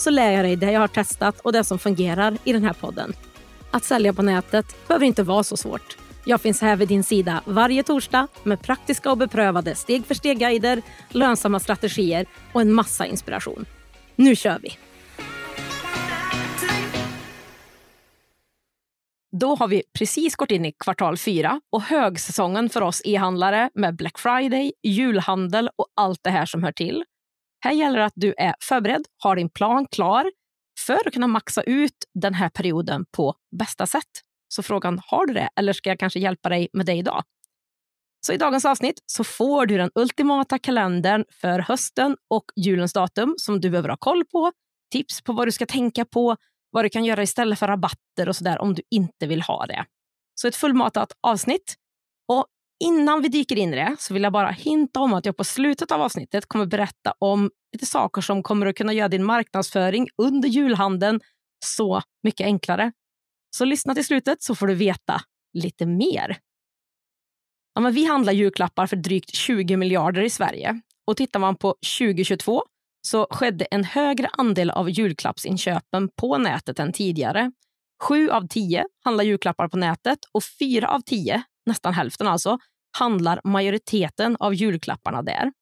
så 0.00 0.10
lär 0.10 0.32
jag 0.32 0.44
dig 0.44 0.56
det 0.56 0.72
jag 0.72 0.80
har 0.80 0.88
testat 0.88 1.40
och 1.40 1.52
det 1.52 1.64
som 1.64 1.78
fungerar 1.78 2.38
i 2.44 2.52
den 2.52 2.64
här 2.64 2.72
podden. 2.72 3.12
Att 3.70 3.84
sälja 3.84 4.12
på 4.12 4.22
nätet 4.22 4.88
behöver 4.88 5.06
inte 5.06 5.22
vara 5.22 5.42
så 5.42 5.56
svårt. 5.56 5.96
Jag 6.24 6.40
finns 6.40 6.60
här 6.60 6.76
vid 6.76 6.88
din 6.88 7.04
sida 7.04 7.42
varje 7.44 7.82
torsdag 7.82 8.28
med 8.42 8.62
praktiska 8.62 9.10
och 9.10 9.18
beprövade 9.18 9.74
steg 9.74 10.06
för 10.06 10.14
steg-guider, 10.14 10.82
lönsamma 11.08 11.60
strategier 11.60 12.26
och 12.52 12.60
en 12.60 12.72
massa 12.72 13.06
inspiration. 13.06 13.64
Nu 14.16 14.36
kör 14.36 14.58
vi! 14.62 14.78
Då 19.32 19.54
har 19.54 19.68
vi 19.68 19.82
precis 19.92 20.36
gått 20.36 20.50
in 20.50 20.64
i 20.64 20.72
kvartal 20.72 21.16
fyra 21.16 21.60
och 21.70 21.82
högsäsongen 21.82 22.68
för 22.68 22.80
oss 22.80 23.02
e-handlare 23.04 23.70
med 23.74 23.96
Black 23.96 24.18
Friday, 24.18 24.72
julhandel 24.82 25.70
och 25.76 25.86
allt 25.94 26.20
det 26.22 26.30
här 26.30 26.46
som 26.46 26.62
hör 26.62 26.72
till. 26.72 27.04
Här 27.60 27.72
gäller 27.72 27.98
det 27.98 28.04
att 28.04 28.12
du 28.16 28.34
är 28.38 28.54
förberedd, 28.60 29.06
har 29.16 29.36
din 29.36 29.50
plan 29.50 29.86
klar 29.90 30.30
för 30.86 31.08
att 31.08 31.12
kunna 31.12 31.26
maxa 31.26 31.62
ut 31.62 31.96
den 32.14 32.34
här 32.34 32.48
perioden 32.48 33.04
på 33.16 33.34
bästa 33.58 33.86
sätt. 33.86 34.22
Så 34.48 34.62
frågan, 34.62 35.00
har 35.06 35.26
du 35.26 35.34
det 35.34 35.48
eller 35.56 35.72
ska 35.72 35.90
jag 35.90 35.98
kanske 35.98 36.20
hjälpa 36.20 36.48
dig 36.48 36.68
med 36.72 36.86
det 36.86 36.94
idag? 36.94 37.22
Så 38.26 38.32
i 38.32 38.36
dagens 38.36 38.64
avsnitt 38.64 39.02
så 39.06 39.24
får 39.24 39.66
du 39.66 39.76
den 39.76 39.90
ultimata 39.94 40.58
kalendern 40.58 41.24
för 41.30 41.58
hösten 41.58 42.16
och 42.30 42.44
julens 42.56 42.92
datum 42.92 43.34
som 43.38 43.60
du 43.60 43.70
behöver 43.70 43.88
ha 43.88 43.96
koll 43.96 44.24
på, 44.24 44.52
tips 44.92 45.22
på 45.22 45.32
vad 45.32 45.46
du 45.46 45.52
ska 45.52 45.66
tänka 45.66 46.04
på, 46.04 46.36
vad 46.70 46.84
du 46.84 46.88
kan 46.88 47.04
göra 47.04 47.22
istället 47.22 47.58
för 47.58 47.66
rabatter 47.68 48.28
och 48.28 48.36
sådär 48.36 48.58
om 48.58 48.74
du 48.74 48.82
inte 48.90 49.26
vill 49.26 49.42
ha 49.42 49.66
det. 49.66 49.84
Så 50.34 50.48
ett 50.48 50.56
fullmatat 50.56 51.12
avsnitt. 51.20 51.74
Och 52.28 52.46
Innan 52.80 53.22
vi 53.22 53.28
dyker 53.28 53.56
in 53.56 53.74
i 53.74 53.76
det 53.76 53.96
så 53.98 54.14
vill 54.14 54.22
jag 54.22 54.32
bara 54.32 54.50
hinta 54.50 55.00
om 55.00 55.14
att 55.14 55.26
jag 55.26 55.36
på 55.36 55.44
slutet 55.44 55.92
av 55.92 56.02
avsnittet 56.02 56.46
kommer 56.46 56.66
berätta 56.66 57.14
om 57.18 57.50
lite 57.72 57.86
saker 57.86 58.20
som 58.20 58.42
kommer 58.42 58.66
att 58.66 58.76
kunna 58.76 58.92
göra 58.92 59.08
din 59.08 59.24
marknadsföring 59.24 60.08
under 60.22 60.48
julhandeln 60.48 61.20
så 61.64 62.02
mycket 62.22 62.44
enklare. 62.44 62.92
Så 63.56 63.64
lyssna 63.64 63.94
till 63.94 64.04
slutet 64.04 64.42
så 64.42 64.54
får 64.54 64.66
du 64.66 64.74
veta 64.74 65.20
lite 65.52 65.86
mer. 65.86 66.38
Ja, 67.74 67.80
men 67.80 67.92
vi 67.92 68.04
handlar 68.04 68.32
julklappar 68.32 68.86
för 68.86 68.96
drygt 68.96 69.34
20 69.34 69.76
miljarder 69.76 70.22
i 70.22 70.30
Sverige. 70.30 70.80
Och 71.06 71.16
tittar 71.16 71.40
man 71.40 71.56
på 71.56 71.76
2022 71.98 72.62
så 73.02 73.26
skedde 73.30 73.64
en 73.64 73.84
högre 73.84 74.28
andel 74.32 74.70
av 74.70 74.90
julklappsinköpen 74.90 76.08
på 76.16 76.38
nätet 76.38 76.78
än 76.78 76.92
tidigare. 76.92 77.52
Sju 78.02 78.30
av 78.30 78.48
tio 78.48 78.86
handlar 79.04 79.24
julklappar 79.24 79.68
på 79.68 79.76
nätet 79.76 80.18
och 80.32 80.44
fyra 80.44 80.88
av 80.88 81.00
tio 81.00 81.42
nästan 81.68 81.94
hälften 81.94 82.26
alltså, 82.26 82.58
handlar 82.98 83.40
majoriteten 83.44 84.36
av 84.40 84.54
julklapparna 84.54 85.22
där. 85.22 85.52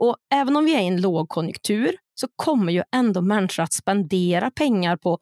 Och 0.00 0.16
även 0.34 0.56
om 0.56 0.64
vi 0.64 0.74
är 0.74 0.80
i 0.80 0.86
en 0.86 1.00
lågkonjunktur 1.00 1.96
så 2.14 2.28
kommer 2.36 2.72
ju 2.72 2.82
ändå 2.96 3.20
människor 3.20 3.62
att 3.62 3.72
spendera 3.72 4.50
pengar 4.50 4.96
på 4.96 5.18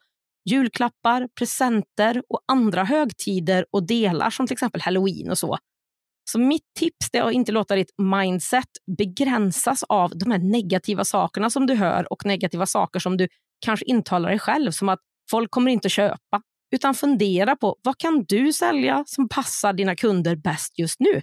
julklappar, 0.50 1.28
presenter 1.38 2.22
och 2.28 2.40
andra 2.52 2.84
högtider 2.84 3.66
och 3.70 3.86
delar 3.86 4.30
som 4.30 4.46
till 4.46 4.54
exempel 4.54 4.80
halloween 4.80 5.30
och 5.30 5.38
så. 5.38 5.58
Så 6.30 6.38
mitt 6.38 6.74
tips 6.78 7.08
är 7.12 7.22
att 7.22 7.32
inte 7.32 7.52
låta 7.52 7.74
ditt 7.74 7.92
mindset 7.98 8.68
begränsas 8.96 9.82
av 9.82 10.10
de 10.18 10.30
här 10.30 10.38
negativa 10.38 11.04
sakerna 11.04 11.50
som 11.50 11.66
du 11.66 11.74
hör 11.74 12.12
och 12.12 12.26
negativa 12.26 12.66
saker 12.66 13.00
som 13.00 13.16
du 13.16 13.28
kanske 13.64 13.84
intalar 13.86 14.28
dig 14.28 14.38
själv 14.38 14.70
som 14.70 14.88
att 14.88 15.00
folk 15.30 15.50
kommer 15.50 15.70
inte 15.70 15.88
köpa 15.88 16.42
utan 16.72 16.94
fundera 16.94 17.56
på 17.56 17.76
vad 17.82 17.98
kan 17.98 18.24
du 18.28 18.52
sälja 18.52 19.04
som 19.06 19.28
passar 19.28 19.72
dina 19.72 19.96
kunder 19.96 20.36
bäst 20.36 20.78
just 20.78 21.00
nu? 21.00 21.22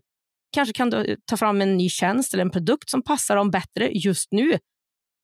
Kanske 0.51 0.73
kan 0.73 0.89
du 0.89 0.97
eh, 0.97 1.17
ta 1.25 1.37
fram 1.37 1.61
en 1.61 1.77
ny 1.77 1.89
tjänst 1.89 2.33
eller 2.33 2.43
en 2.43 2.51
produkt 2.51 2.89
som 2.89 3.03
passar 3.03 3.35
dem 3.35 3.51
bättre 3.51 3.91
just 3.93 4.31
nu. 4.31 4.57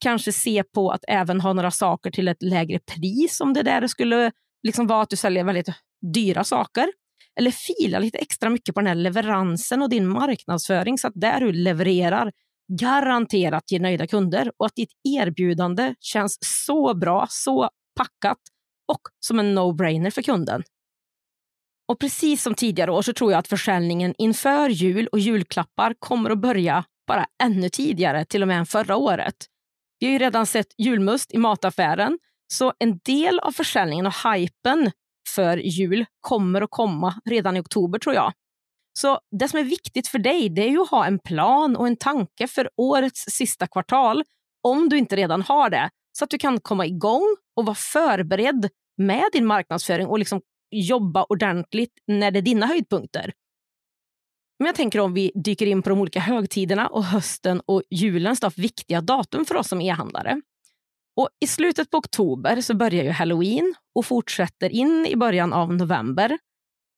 Kanske 0.04 0.32
se 0.32 0.64
på 0.64 0.92
att 0.92 1.04
även 1.08 1.42
ha 1.42 1.54
några 1.54 1.72
saker 1.72 2.12
till 2.12 2.28
ett 2.28 2.44
lägre 2.44 2.80
pris 2.80 3.42
om 3.42 3.54
det 3.54 3.64
där 3.64 3.88
skulle 3.88 4.32
liksom 4.64 4.88
vara 4.88 5.02
att 5.02 5.10
du 5.10 5.16
säljer 5.16 5.44
väldigt 5.44 5.70
dyra 6.14 6.44
saker. 6.44 6.92
Eller 7.40 7.52
fila 7.52 8.00
lite 8.00 8.18
extra 8.18 8.50
mycket 8.50 8.76
på 8.76 8.82
den 8.82 8.88
här 8.88 8.96
leveransen 8.96 9.82
och 9.82 9.90
din 9.90 10.08
marknadsföring 10.08 10.98
så 10.98 11.08
att 11.08 11.14
där 11.16 11.40
du 11.40 11.52
levererar 11.52 12.32
garanterat 12.80 13.72
ger 13.72 13.80
nöjda 13.80 14.08
kunder 14.08 14.52
och 14.58 14.66
att 14.66 14.76
ditt 14.76 14.92
erbjudande 15.04 15.96
känns 16.00 16.38
så 16.42 16.94
bra, 16.94 17.28
så 17.30 17.70
packat 17.96 18.38
och 18.88 19.02
som 19.20 19.40
en 19.40 19.58
no-brainer 19.58 20.10
för 20.10 20.22
kunden. 20.22 20.64
Och 21.88 22.00
precis 22.00 22.44
som 22.44 22.56
tidigare 22.56 22.92
år 22.92 23.02
så 23.02 23.14
tror 23.14 23.32
jag 23.32 23.40
att 23.40 23.48
försäljningen 23.48 24.14
inför 24.18 24.70
jul 24.70 25.08
och 25.08 25.20
julklappar 25.20 25.96
kommer 26.00 26.30
att 26.30 26.42
börja 26.42 26.86
bara 27.08 27.26
ännu 27.44 27.70
tidigare, 27.70 28.26
till 28.26 28.42
och 28.42 28.48
med 28.48 28.58
än 28.58 28.66
förra 28.66 28.96
året. 28.96 29.36
Vi 30.00 30.06
har 30.06 30.14
ju 30.14 30.20
redan 30.20 30.46
sett 30.46 30.68
julmust 30.78 31.34
i 31.34 31.38
mataffären, 31.38 32.20
så 32.54 32.74
en 32.80 32.98
del 32.98 33.40
av 33.40 33.52
försäljningen 33.52 34.08
och 34.08 34.14
hypen 34.24 34.92
för 35.36 35.58
jul 35.58 36.06
kommer 36.20 36.62
att 36.62 36.72
komma 36.72 37.22
redan 37.26 37.58
i 37.58 37.60
oktober 37.60 38.00
tror 38.00 38.16
jag. 38.16 38.34
Så 39.00 39.20
det 39.40 39.48
som 39.48 39.60
är 39.60 39.64
viktigt 39.64 40.08
för 40.08 40.20
dig 40.20 40.50
det 40.50 40.62
är 40.62 40.70
ju 40.70 40.82
att 40.82 40.90
ha 40.90 41.06
en 41.06 41.20
plan 41.20 41.76
och 41.76 41.88
en 41.88 41.98
tanke 41.98 42.48
för 42.48 42.70
årets 42.78 43.22
sista 43.22 43.68
kvartal, 43.68 44.24
om 44.64 44.90
du 44.90 44.98
inte 44.98 45.16
redan 45.16 45.42
har 45.42 45.70
det, 45.70 45.90
så 46.18 46.24
att 46.24 46.30
du 46.30 46.38
kan 46.38 46.60
komma 46.60 46.86
igång 46.86 47.36
och 47.56 47.66
vara 47.66 47.76
förberedd 47.76 48.70
med 48.98 49.24
din 49.34 49.46
marknadsföring 49.46 50.08
och 50.08 50.20
liksom 50.20 50.42
jobba 50.72 51.24
ordentligt 51.24 51.94
när 52.08 52.32
det 52.32 52.40
är 52.40 52.42
dina 52.42 52.66
höjdpunkter. 52.66 53.34
Men 54.60 54.66
jag 54.66 54.76
tänker 54.76 55.00
om 55.00 55.14
vi 55.14 55.32
dyker 55.36 55.66
in 55.66 55.82
på 55.82 55.90
de 55.90 56.00
olika 56.00 56.20
högtiderna 56.20 56.88
och 56.88 57.04
hösten 57.04 57.62
och 57.66 57.84
julens 57.90 58.40
då, 58.40 58.52
viktiga 58.56 59.02
datum 59.02 59.46
för 59.46 59.56
oss 59.56 59.68
som 59.68 59.82
e-handlare. 59.82 60.42
Och 61.16 61.30
I 61.40 61.48
slutet 61.48 61.90
på 61.90 61.98
oktober 61.98 62.62
så 62.62 62.74
börjar 62.76 63.04
ju 63.04 63.10
halloween 63.10 63.76
och 63.96 64.06
fortsätter 64.06 64.70
in 64.70 65.06
i 65.10 65.16
början 65.16 65.54
av 65.54 65.74
november. 65.74 66.38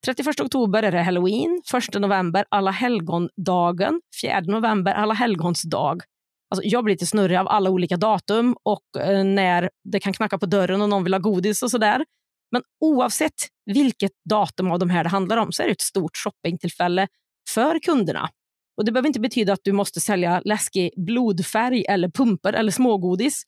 31 0.05 0.39
oktober 0.39 0.83
är 0.83 0.91
det 0.91 1.01
halloween, 1.01 1.61
1 1.93 2.01
november 2.01 2.45
alla 2.49 2.71
helgondagen, 2.71 4.01
4 4.21 4.41
november 4.41 4.93
alla 4.93 5.13
helgons 5.13 5.61
dag 5.61 6.01
Alltså, 6.49 6.67
jag 6.67 6.83
blir 6.83 6.93
lite 6.93 7.05
snurrig 7.05 7.37
av 7.37 7.47
alla 7.47 7.69
olika 7.69 7.97
datum 7.97 8.55
och 8.63 9.01
eh, 9.01 9.23
när 9.23 9.69
det 9.83 9.99
kan 9.99 10.13
knacka 10.13 10.37
på 10.37 10.45
dörren 10.45 10.81
och 10.81 10.89
någon 10.89 11.03
vill 11.03 11.13
ha 11.13 11.19
godis 11.19 11.63
och 11.63 11.71
sådär. 11.71 12.05
Men 12.51 12.61
oavsett 12.85 13.33
vilket 13.65 14.11
datum 14.29 14.71
av 14.71 14.79
de 14.79 14.89
här 14.89 15.03
det 15.03 15.09
handlar 15.09 15.37
om 15.37 15.51
så 15.51 15.63
är 15.63 15.67
det 15.67 15.71
ett 15.71 15.81
stort 15.81 16.17
shoppingtillfälle 16.17 17.07
för 17.53 17.79
kunderna. 17.79 18.29
Och 18.77 18.85
Det 18.85 18.91
behöver 18.91 19.07
inte 19.07 19.19
betyda 19.19 19.53
att 19.53 19.63
du 19.63 19.71
måste 19.71 19.99
sälja 19.99 20.41
läskig 20.45 20.91
blodfärg 21.05 21.85
eller 21.89 22.09
pumpor 22.09 22.53
eller 22.53 22.71
smågodis. 22.71 23.43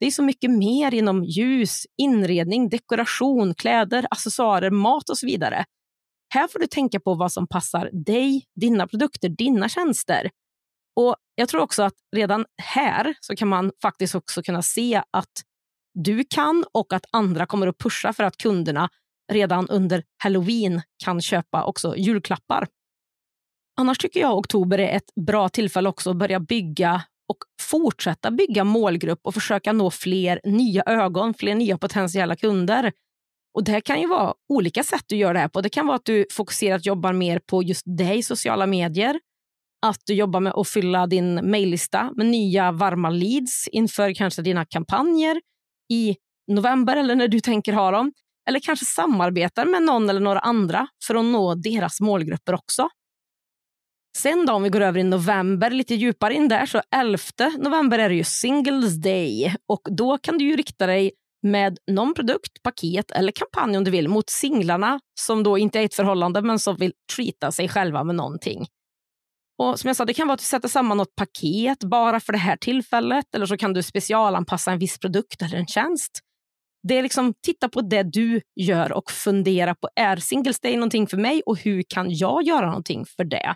Det 0.00 0.06
är 0.06 0.10
så 0.10 0.22
mycket 0.22 0.50
mer 0.50 0.94
inom 0.94 1.24
ljus, 1.24 1.82
inredning, 2.02 2.68
dekoration, 2.68 3.54
kläder, 3.54 4.06
accessoarer, 4.10 4.70
mat 4.70 5.08
och 5.08 5.18
så 5.18 5.26
vidare. 5.26 5.64
Här 6.34 6.48
får 6.48 6.58
du 6.58 6.66
tänka 6.66 7.00
på 7.00 7.14
vad 7.14 7.32
som 7.32 7.46
passar 7.46 7.90
dig, 7.92 8.44
dina 8.60 8.86
produkter, 8.86 9.28
dina 9.28 9.68
tjänster. 9.68 10.30
Och 10.96 11.16
Jag 11.34 11.48
tror 11.48 11.60
också 11.60 11.82
att 11.82 11.94
redan 12.16 12.44
här 12.62 13.14
så 13.20 13.36
kan 13.36 13.48
man 13.48 13.72
faktiskt 13.82 14.14
också 14.14 14.42
kunna 14.42 14.62
se 14.62 15.02
att 15.10 15.32
du 15.94 16.24
kan 16.30 16.64
och 16.72 16.92
att 16.92 17.04
andra 17.10 17.46
kommer 17.46 17.66
att 17.66 17.78
pusha 17.78 18.12
för 18.12 18.24
att 18.24 18.36
kunderna 18.36 18.88
redan 19.32 19.68
under 19.68 20.04
halloween 20.22 20.82
kan 21.04 21.20
köpa 21.20 21.64
också 21.64 21.96
julklappar. 21.96 22.66
Annars 23.80 23.98
tycker 23.98 24.20
jag 24.20 24.38
oktober 24.38 24.78
är 24.78 24.96
ett 24.96 25.14
bra 25.26 25.48
tillfälle 25.48 25.88
också 25.88 26.10
att 26.10 26.16
börja 26.16 26.40
bygga 26.40 27.02
och 27.28 27.38
fortsätta 27.60 28.30
bygga 28.30 28.64
målgrupp 28.64 29.20
och 29.22 29.34
försöka 29.34 29.72
nå 29.72 29.90
fler 29.90 30.40
nya 30.44 30.82
ögon, 30.82 31.34
fler 31.34 31.54
nya 31.54 31.78
potentiella 31.78 32.36
kunder. 32.36 32.92
Och 33.54 33.64
Det 33.64 33.80
kan 33.80 34.00
ju 34.00 34.06
vara 34.06 34.34
olika 34.48 34.82
sätt 34.82 35.04
du 35.06 35.16
gör 35.16 35.34
det 35.34 35.40
här 35.40 35.48
på. 35.48 35.60
Det 35.60 35.68
kan 35.68 35.86
vara 35.86 35.96
att 35.96 36.04
du 36.04 36.26
fokuserat 36.32 36.86
jobbar 36.86 37.12
mer 37.12 37.38
på 37.38 37.62
just 37.62 37.82
dig 37.86 38.18
i 38.18 38.22
sociala 38.22 38.66
medier 38.66 39.20
att 39.82 40.00
du 40.06 40.14
jobbar 40.14 40.40
med 40.40 40.52
att 40.52 40.68
fylla 40.68 41.06
din 41.06 41.34
mejllista 41.34 42.10
med 42.16 42.26
nya 42.26 42.72
varma 42.72 43.10
leads 43.10 43.68
inför 43.68 44.14
kanske 44.14 44.42
dina 44.42 44.64
kampanjer 44.64 45.40
i 45.92 46.16
november 46.52 46.96
eller 46.96 47.14
när 47.14 47.28
du 47.28 47.40
tänker 47.40 47.72
ha 47.72 47.90
dem. 47.90 48.12
Eller 48.48 48.60
kanske 48.60 48.84
samarbetar 48.84 49.66
med 49.66 49.82
någon 49.82 50.10
eller 50.10 50.20
några 50.20 50.40
andra 50.40 50.86
för 51.06 51.14
att 51.14 51.24
nå 51.24 51.54
deras 51.54 52.00
målgrupper 52.00 52.54
också. 52.54 52.88
Sen 54.16 54.46
då, 54.46 54.52
om 54.52 54.62
vi 54.62 54.68
går 54.68 54.80
över 54.80 55.00
i 55.00 55.02
november, 55.02 55.70
lite 55.70 55.94
djupare 55.94 56.34
in 56.34 56.48
där, 56.48 56.66
så 56.66 56.82
11 56.96 57.18
november 57.58 57.98
är 57.98 58.08
det 58.08 58.14
ju 58.14 58.24
Singles 58.24 59.02
Day 59.02 59.56
och 59.68 59.80
då 59.90 60.18
kan 60.18 60.38
du 60.38 60.44
ju 60.44 60.56
rikta 60.56 60.86
dig 60.86 61.12
med 61.42 61.78
någon 61.90 62.14
produkt, 62.14 62.62
paket 62.62 63.10
eller 63.10 63.32
kampanj 63.32 63.76
om 63.76 63.84
du 63.84 63.90
vill 63.90 64.08
mot 64.08 64.30
singlarna 64.30 65.00
som 65.20 65.42
då 65.42 65.58
inte 65.58 65.80
är 65.80 65.84
ett 65.84 65.94
förhållande 65.94 66.42
men 66.42 66.58
som 66.58 66.76
vill 66.76 66.92
treata 67.16 67.52
sig 67.52 67.68
själva 67.68 68.04
med 68.04 68.14
någonting. 68.14 68.66
Och 69.58 69.80
som 69.80 69.88
jag 69.88 69.96
sa, 69.96 70.04
Det 70.04 70.14
kan 70.14 70.26
vara 70.26 70.34
att 70.34 70.40
du 70.40 70.46
sätter 70.46 70.68
samman 70.68 70.96
något 70.96 71.14
paket 71.14 71.84
bara 71.84 72.20
för 72.20 72.32
det 72.32 72.38
här 72.38 72.56
tillfället 72.56 73.34
eller 73.34 73.46
så 73.46 73.56
kan 73.56 73.72
du 73.72 73.82
specialanpassa 73.82 74.72
en 74.72 74.78
viss 74.78 74.98
produkt 74.98 75.42
eller 75.42 75.56
en 75.56 75.66
tjänst. 75.66 76.20
Det 76.88 76.98
är 76.98 77.02
liksom, 77.02 77.34
titta 77.46 77.68
på 77.68 77.80
det 77.80 78.02
du 78.02 78.40
gör 78.60 78.92
och 78.92 79.10
fundera 79.10 79.74
på 79.74 79.88
är 79.96 80.16
Singles 80.16 80.60
Day 80.60 80.76
någonting 80.76 81.06
för 81.06 81.16
mig 81.16 81.42
och 81.46 81.58
hur 81.58 81.82
kan 81.88 82.06
jag 82.10 82.42
göra 82.42 82.66
någonting 82.66 83.04
för 83.16 83.24
det? 83.24 83.54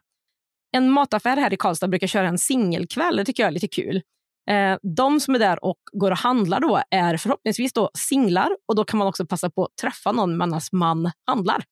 En 0.77 0.91
mataffär 0.91 1.37
här 1.37 1.53
i 1.53 1.57
Karlstad 1.57 1.89
brukar 1.89 2.07
köra 2.07 2.29
en 2.29 2.39
singelkväll. 2.39 3.17
Det 3.17 3.25
tycker 3.25 3.43
jag 3.43 3.49
är 3.49 3.53
lite 3.53 3.69
kul. 3.69 4.03
Eh, 4.51 4.79
de 4.97 5.21
som 5.21 5.35
är 5.35 5.39
där 5.39 5.65
och 5.65 5.79
går 5.93 6.11
och 6.11 6.19
handlar 6.19 6.61
då 6.61 6.83
är 6.91 7.17
förhoppningsvis 7.17 7.73
då 7.73 7.91
singlar 7.95 8.57
och 8.69 8.77
då 8.77 8.85
kan 8.85 8.99
man 8.99 9.09
också 9.09 9.27
passa 9.27 9.51
på 9.51 9.65
att 9.65 9.77
träffa 9.81 10.13
någon 10.13 10.37
medan 10.39 10.61
man 10.73 11.11
handlar. 11.27 11.65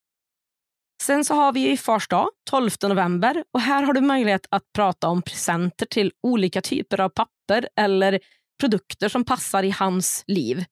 Sen 1.06 1.24
så 1.24 1.34
har 1.34 1.52
vi 1.52 1.60
ju 1.60 1.76
Fars 1.76 2.08
dag, 2.08 2.28
12 2.50 2.70
november 2.82 3.44
och 3.54 3.60
här 3.60 3.82
har 3.82 3.92
du 3.92 4.00
möjlighet 4.00 4.46
att 4.50 4.62
prata 4.74 5.08
om 5.08 5.22
presenter 5.22 5.86
till 5.86 6.12
olika 6.22 6.60
typer 6.60 7.00
av 7.00 7.08
papper 7.08 7.68
eller 7.76 8.20
produkter 8.60 9.08
som 9.08 9.24
passar 9.24 9.62
i 9.62 9.70
hans 9.70 10.24
liv. 10.26 10.64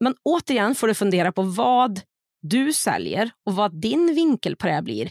Men 0.00 0.14
återigen 0.24 0.74
får 0.74 0.88
du 0.88 0.94
fundera 0.94 1.32
på 1.32 1.42
vad 1.42 2.00
du 2.42 2.72
säljer 2.72 3.30
och 3.46 3.56
vad 3.56 3.80
din 3.80 4.14
vinkel 4.14 4.56
på 4.56 4.66
det 4.66 4.82
blir. 4.82 5.10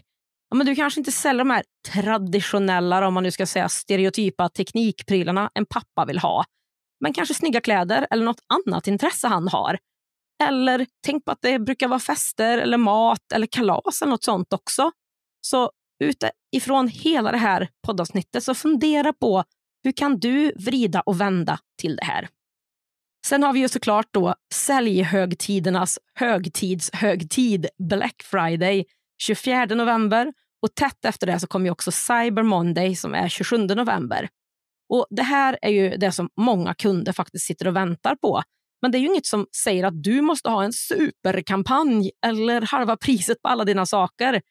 Ja, 0.49 0.57
men 0.57 0.67
du 0.67 0.75
kanske 0.75 0.99
inte 0.99 1.11
säljer 1.11 1.43
de 1.43 1.49
här 1.49 1.63
traditionella, 1.87 3.07
om 3.07 3.13
man 3.13 3.23
nu 3.23 3.31
ska 3.31 3.45
säga 3.45 3.69
stereotypa 3.69 4.49
teknikprylarna 4.49 5.49
en 5.53 5.65
pappa 5.65 6.05
vill 6.05 6.19
ha. 6.19 6.45
Men 6.99 7.13
kanske 7.13 7.33
snygga 7.33 7.61
kläder 7.61 8.07
eller 8.11 8.25
något 8.25 8.41
annat 8.65 8.87
intresse 8.87 9.27
han 9.27 9.47
har. 9.47 9.77
Eller 10.43 10.85
tänk 11.05 11.25
på 11.25 11.31
att 11.31 11.41
det 11.41 11.59
brukar 11.59 11.87
vara 11.87 11.99
fester 11.99 12.57
eller 12.57 12.77
mat 12.77 13.31
eller 13.33 13.47
kalas 13.47 14.01
eller 14.01 14.11
något 14.11 14.23
sånt 14.23 14.53
också. 14.53 14.91
Så 15.41 15.71
utifrån 15.99 16.87
hela 16.87 17.31
det 17.31 17.37
här 17.37 17.69
poddavsnittet 17.87 18.43
så 18.43 18.55
fundera 18.55 19.13
på 19.13 19.43
hur 19.83 19.91
kan 19.91 20.19
du 20.19 20.51
vrida 20.51 21.01
och 21.01 21.21
vända 21.21 21.59
till 21.81 21.95
det 21.95 22.05
här? 22.05 22.29
Sen 23.27 23.43
har 23.43 23.53
vi 23.53 23.59
ju 23.59 23.69
såklart 23.69 24.07
då 24.11 24.35
säljhögtidernas 24.53 25.99
högtidshögtid 26.13 27.67
Black 27.77 28.23
Friday 28.23 28.85
24 29.21 29.65
november 29.65 30.33
och 30.61 30.75
tätt 30.75 31.05
efter 31.05 31.27
det 31.27 31.39
så 31.39 31.47
kommer 31.47 31.69
också 31.69 31.91
Cyber 31.91 32.43
Monday 32.43 32.95
som 32.95 33.13
är 33.15 33.29
27 33.29 33.57
november. 33.57 34.29
Och 34.89 35.07
Det 35.09 35.23
här 35.23 35.57
är 35.61 35.69
ju 35.69 35.97
det 35.97 36.11
som 36.11 36.29
många 36.39 36.73
kunder 36.73 37.13
faktiskt 37.13 37.45
sitter 37.45 37.67
och 37.67 37.75
väntar 37.75 38.15
på. 38.15 38.43
Men 38.85 38.91
det 38.91 38.97
är 38.97 38.99
ju 38.99 39.07
inget 39.07 39.25
som 39.25 39.47
säger 39.63 39.83
att 39.83 40.03
du 40.03 40.21
måste 40.21 40.49
ha 40.49 40.63
en 40.63 40.73
superkampanj 40.73 42.11
eller 42.25 42.61
halva 42.61 42.97
priset 42.97 43.41
på 43.41 43.49
alla 43.49 43.63
dina 43.63 43.85
saker. 43.85 44.41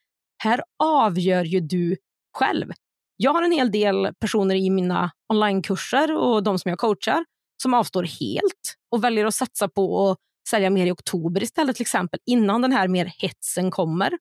Här 0.42 0.62
avgör 0.78 1.44
ju 1.44 1.60
du 1.60 1.96
själv. 2.38 2.72
Jag 3.16 3.32
har 3.32 3.42
en 3.42 3.52
hel 3.52 3.70
del 3.70 4.14
personer 4.20 4.54
i 4.54 4.70
mina 4.70 5.10
onlinekurser 5.32 6.16
och 6.16 6.42
de 6.42 6.58
som 6.58 6.68
jag 6.68 6.78
coachar 6.78 7.24
som 7.62 7.74
avstår 7.74 8.02
helt 8.02 8.74
och 8.90 9.04
väljer 9.04 9.26
att 9.26 9.34
satsa 9.34 9.68
på 9.68 10.10
att 10.10 10.18
sälja 10.50 10.70
mer 10.70 10.86
i 10.86 10.90
oktober 10.90 11.42
istället 11.42 11.76
till 11.76 11.82
exempel 11.82 12.20
innan 12.26 12.62
den 12.62 12.72
här 12.72 12.88
mer 12.88 13.12
hetsen 13.18 13.70
kommer. 13.70 14.18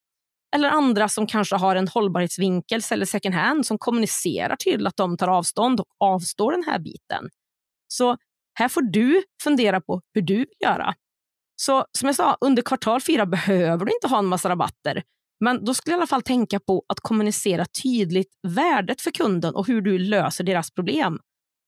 Eller 0.56 0.70
andra 0.70 1.10
som 1.10 1.28
kanske 1.28 1.56
har 1.56 1.76
en 1.76 1.88
hållbarhetsvinkel, 1.88 2.82
säljer 2.82 3.06
second 3.06 3.36
hand 3.36 3.66
som 3.66 3.78
kommunicerar 3.78 4.56
till 4.56 4.88
att 4.88 4.98
de 4.98 5.18
tar 5.18 5.28
avstånd 5.28 5.80
och 5.80 5.88
avstår 6.00 6.52
den 6.52 6.64
här 6.64 6.80
biten. 6.80 7.30
Så 7.88 8.18
här 8.54 8.70
får 8.70 8.82
du 8.82 9.24
fundera 9.44 9.82
på 9.82 10.02
hur 10.14 10.22
du 10.22 10.36
vill 10.36 10.48
göra. 10.64 10.94
Så 11.56 11.86
som 11.98 12.08
jag 12.08 12.16
sa, 12.16 12.38
under 12.42 12.62
kvartal 12.62 13.02
fyra 13.02 13.26
behöver 13.26 13.86
du 13.86 13.92
inte 13.94 14.08
ha 14.08 14.20
en 14.20 14.26
massa 14.26 14.50
rabatter. 14.50 15.04
Men 15.40 15.66
då 15.66 15.74
skulle 15.74 15.94
jag 15.94 15.98
i 15.98 16.02
alla 16.02 16.08
fall 16.08 16.22
tänka 16.22 16.60
på 16.60 16.84
att 16.88 17.00
kommunicera 17.00 17.66
tydligt 17.84 18.32
värdet 18.48 19.02
för 19.02 19.12
kunden 19.12 19.56
och 19.56 19.68
hur 19.68 19.82
du 19.82 19.98
löser 19.98 20.44
deras 20.44 20.72
problem. 20.72 21.20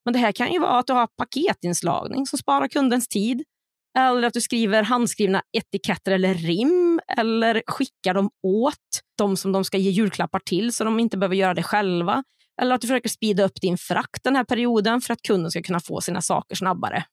Men 0.06 0.14
det 0.14 0.20
här 0.20 0.32
kan 0.32 0.54
ju 0.54 0.60
vara 0.60 0.80
att 0.80 0.88
du 0.88 0.94
har 0.94 1.08
paketinslagning 1.08 2.26
som 2.26 2.40
sparar 2.40 2.68
kundens 2.68 3.08
tid. 3.08 3.44
Eller 3.98 4.28
att 4.28 4.34
du 4.34 4.42
skriver 4.42 4.84
handskrivna 4.84 5.42
etiketter 5.58 6.12
eller 6.12 6.34
rim 6.34 7.00
eller 7.18 7.64
skickar 7.68 8.14
dem 8.14 8.30
åt 8.44 9.02
de 9.18 9.38
som 9.38 9.52
de 9.52 9.64
ska 9.64 9.78
ge 9.78 9.90
julklappar 9.90 10.40
till 10.40 10.74
så 10.74 10.84
de 10.84 11.00
inte 11.00 11.18
behöver 11.18 11.36
göra 11.36 11.54
det 11.54 11.64
själva. 11.64 12.24
Eller 12.62 12.76
att 12.76 12.82
du 12.82 12.88
försöker 12.88 13.10
speeda 13.10 13.44
upp 13.44 13.62
din 13.62 13.78
frakt 13.78 14.24
den 14.24 14.36
här 14.36 14.44
perioden 14.44 15.02
för 15.02 15.14
att 15.14 15.22
kunden 15.22 15.52
ska 15.52 15.62
kunna 15.62 15.80
få 15.80 16.02
sina 16.02 16.22
saker 16.22 16.56
snabbare. 16.56 17.06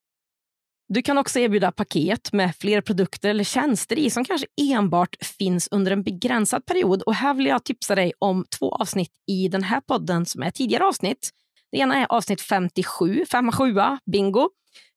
Du 0.89 1.03
kan 1.03 1.19
också 1.19 1.39
erbjuda 1.39 1.73
paket 1.73 2.33
med 2.33 2.57
fler 2.57 2.81
produkter 2.81 3.31
eller 3.31 3.45
tjänster 3.45 3.99
i 3.99 4.11
som 4.11 4.25
kanske 4.25 4.47
enbart 4.61 5.17
finns 5.39 5.69
under 5.71 5.91
en 5.91 6.03
begränsad 6.03 6.67
period. 6.67 7.03
Och 7.03 7.15
Här 7.15 7.35
vill 7.35 7.47
jag 7.47 7.65
tipsa 7.65 7.95
dig 7.95 8.13
om 8.19 8.45
två 8.59 8.75
avsnitt 8.75 9.11
i 9.31 9.49
den 9.49 9.63
här 9.63 9.81
podden 9.81 10.27
som 10.27 10.43
är 10.43 10.51
tidigare 10.51 10.85
avsnitt. 10.85 11.31
Det 11.73 11.79
ena 11.79 11.97
är 11.97 12.07
avsnitt 12.09 12.41
57, 12.41 13.25
57 13.31 13.75
bingo, 14.13 14.49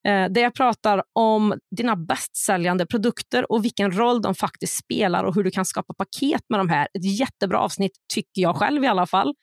eh, 0.08 0.28
där 0.30 0.40
jag 0.40 0.54
pratar 0.54 1.02
om 1.12 1.54
dina 1.76 1.96
bästsäljande 1.96 2.86
produkter 2.86 3.52
och 3.52 3.64
vilken 3.64 3.98
roll 3.98 4.22
de 4.22 4.34
faktiskt 4.34 4.76
spelar 4.76 5.24
och 5.24 5.34
hur 5.34 5.44
du 5.44 5.50
kan 5.50 5.64
skapa 5.64 5.94
paket 5.94 6.42
med 6.48 6.60
de 6.60 6.68
här. 6.68 6.88
Ett 6.94 7.18
jättebra 7.18 7.58
avsnitt, 7.58 7.92
tycker 8.14 8.42
jag 8.42 8.56
själv 8.56 8.84
i 8.84 8.86
alla 8.86 9.06
fall 9.06 9.34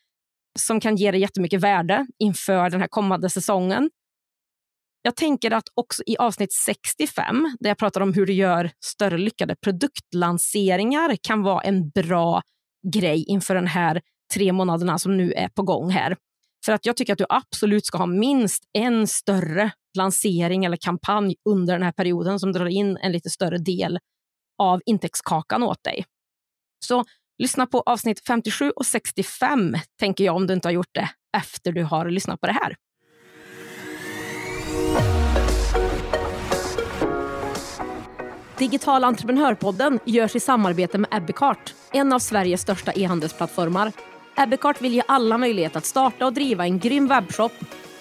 som 0.60 0.80
kan 0.80 0.96
ge 0.96 1.12
dig 1.12 1.22
jättemycket 1.22 1.62
värde 1.62 2.08
inför 2.20 2.70
den 2.70 2.82
här 2.82 2.88
kommande 2.88 3.30
säsongen. 3.30 3.90
Jag 5.02 5.16
tänker 5.16 5.52
att 5.52 5.64
också 5.74 6.04
i 6.06 6.18
avsnitt 6.18 6.54
65, 6.54 7.58
där 7.60 7.70
jag 7.70 7.78
pratar 7.78 8.02
om 8.02 8.14
hur 8.14 8.26
du 8.26 8.34
gör 8.34 8.72
större 8.86 9.18
lyckade 9.18 9.56
produktlanseringar, 9.56 11.18
kan 11.22 11.44
vara 11.44 11.62
en 11.62 11.90
bra 11.90 12.42
grej 12.94 13.26
inför 13.28 13.56
den 13.56 13.68
här 13.68 14.02
tre 14.34 14.52
månaderna 14.52 15.00
som 15.00 15.18
nu 15.18 15.32
är 15.32 15.50
på 15.50 15.64
gång 15.64 15.90
här. 15.90 16.18
För 16.66 16.72
att 16.72 16.86
jag 16.86 16.98
tycker 16.98 17.14
att 17.14 17.20
du 17.20 17.26
absolut 17.30 17.86
ska 17.86 17.98
ha 17.98 18.06
minst 18.06 18.64
en 18.74 19.08
större 19.08 19.72
lansering 19.98 20.66
eller 20.66 20.78
kampanj 20.78 21.36
under 21.50 21.74
den 21.74 21.84
här 21.84 21.92
perioden 21.92 22.40
som 22.40 22.52
drar 22.52 22.66
in 22.66 22.98
en 22.98 23.12
lite 23.12 23.30
större 23.30 23.58
del 23.58 24.00
av 24.58 24.82
intäktskakan 24.86 25.64
åt 25.64 25.84
dig. 25.84 26.06
Så 26.86 27.04
Lyssna 27.38 27.66
på 27.66 27.84
avsnitt 27.86 28.22
57 28.28 28.72
och 28.72 28.86
65, 28.86 29.76
tänker 30.00 30.24
jag, 30.24 30.36
om 30.36 30.48
du 30.48 30.54
inte 30.54 30.68
har 30.68 30.74
gjort 30.74 30.94
det 30.94 31.10
efter 31.38 31.72
du 31.72 31.84
har 31.84 32.10
lyssnat 32.10 32.42
på 32.42 32.48
det 32.48 32.54
här. 32.54 32.76
Digital 38.58 39.04
entreprenörpodden 39.04 40.00
görs 40.06 40.36
i 40.36 40.40
samarbete 40.40 40.98
med 40.98 41.14
Ebbecart, 41.14 41.74
en 41.92 42.14
av 42.14 42.20
Sveriges 42.20 42.62
största 42.62 42.92
e-handelsplattformar. 42.92 43.92
Ebbecart 44.38 44.82
vill 44.82 44.94
ge 44.94 45.04
alla 45.08 45.38
möjlighet 45.38 45.76
att 45.76 45.86
starta 45.86 46.26
och 46.26 46.34
driva 46.34 46.66
en 46.66 46.80
grym 46.80 47.08
webbshop 47.08 47.52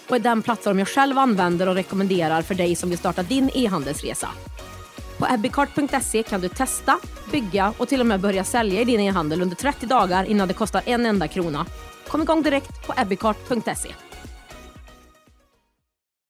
och 0.09 0.17
är 0.17 0.21
den 0.21 0.43
plattform 0.43 0.79
jag 0.79 0.89
själv 0.89 1.19
använder 1.19 1.69
och 1.69 1.75
rekommenderar 1.75 2.43
för 2.43 2.55
dig 2.55 2.77
som 2.77 2.89
vill 2.89 2.99
starta 2.99 3.23
din 3.23 3.51
e-handelsresa. 3.55 4.29
På 5.19 5.27
ebbicart.se 5.35 6.23
kan 6.23 6.41
du 6.41 6.49
testa, 6.49 6.99
bygga 7.33 7.75
och 7.79 7.89
till 7.89 8.01
och 8.01 8.07
med 8.07 8.21
börja 8.21 8.45
sälja 8.45 8.81
i 8.81 8.85
din 8.85 9.01
e-handel 9.01 9.43
under 9.43 9.57
30 9.57 9.87
dagar 9.87 10.25
innan 10.25 10.49
det 10.49 10.55
kostar 10.55 10.83
en 10.87 11.07
enda 11.07 11.29
krona. 11.29 11.67
Kom 12.09 12.23
igång 12.23 12.43
direkt 12.43 12.87
på 12.87 12.95
ebbicart.se. 12.97 13.95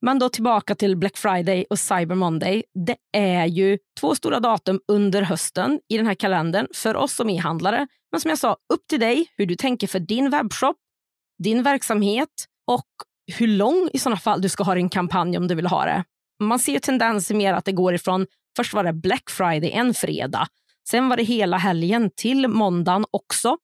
Men 0.05 0.19
då 0.19 0.29
tillbaka 0.29 0.75
till 0.75 0.97
Black 0.97 1.17
Friday 1.17 1.65
och 1.71 1.79
Cyber 1.79 2.15
Monday. 2.15 2.63
Det 2.87 2.97
är 3.13 3.47
ju 3.47 3.79
två 4.01 4.15
stora 4.15 4.41
datum 4.41 4.81
under 4.89 5.23
hösten 5.23 5.81
i 5.89 5.97
den 5.97 6.07
här 6.07 6.15
kalendern 6.15 6.67
för 6.75 6.97
oss 6.97 7.15
som 7.15 7.31
e-handlare. 7.31 7.87
Men 8.13 8.21
som 8.21 8.29
jag 8.29 8.39
sa, 8.39 8.57
upp 8.73 8.87
till 8.89 9.01
dig 9.01 9.27
hur 9.37 9.47
du 9.47 9.55
tänker 9.55 9.87
för 9.87 9.99
din 9.99 10.31
webbshop, 10.31 10.77
din 11.43 11.63
verksamhet 11.63 12.29
och 12.67 12.87
hur 13.39 13.47
lång 13.47 13.89
i 13.93 13.99
sådana 13.99 14.17
fall 14.17 14.43
du 14.43 14.49
ska 14.49 14.65
ha 14.65 14.75
din 14.75 14.89
kampanj 14.89 15.39
om 15.39 15.49
du 15.49 15.55
vill 15.55 15.67
ha 15.67 15.85
det. 15.85 16.05
Man 16.41 16.59
ser 16.59 16.79
tendenser 16.79 17.35
mer 17.35 17.53
att 17.53 17.65
det 17.65 17.73
går 17.73 17.95
ifrån 17.95 18.27
Först 18.57 18.75
var 18.75 18.85
det 18.85 18.93
Black 18.93 19.31
Friday 19.31 19.71
en 19.71 19.95
fredag. 19.95 20.47
Sen 20.89 21.09
var 21.09 21.17
det 21.17 21.23
hela 21.23 21.57
helgen 21.57 22.11
till 22.17 22.49
måndagen 22.49 23.05
också. 23.11 23.57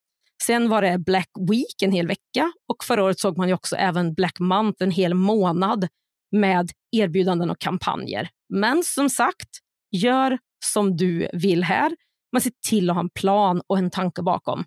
Sen 0.42 0.68
var 0.68 0.82
det 0.82 0.98
Black 0.98 1.30
Week 1.50 1.82
en 1.82 1.92
hel 1.92 2.06
vecka 2.06 2.52
och 2.68 2.84
förra 2.84 3.04
året 3.04 3.18
såg 3.18 3.38
man 3.38 3.48
ju 3.48 3.54
också 3.54 3.76
även 3.76 4.14
Black 4.14 4.38
Month 4.38 4.82
en 4.82 4.90
hel 4.90 5.14
månad 5.14 5.88
med 6.32 6.70
erbjudanden 6.90 7.50
och 7.50 7.58
kampanjer. 7.58 8.28
Men 8.48 8.82
som 8.84 9.10
sagt, 9.10 9.48
gör 9.90 10.38
som 10.64 10.96
du 10.96 11.28
vill 11.32 11.64
här. 11.64 11.96
Men 12.32 12.42
se 12.42 12.50
till 12.68 12.90
att 12.90 12.96
ha 12.96 13.00
en 13.00 13.10
plan 13.10 13.62
och 13.66 13.78
en 13.78 13.90
tanke 13.90 14.22
bakom. 14.22 14.64